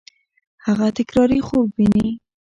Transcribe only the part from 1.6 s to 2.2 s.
ویني.